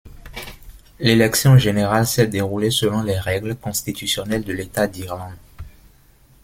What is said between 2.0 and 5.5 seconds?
s'est déroulée selon les règles constitutionnelles de l'État d'Irlande.